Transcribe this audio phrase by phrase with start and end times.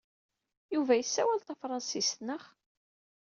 [0.73, 2.43] Yuba yessawal tafṛensist, naɣ?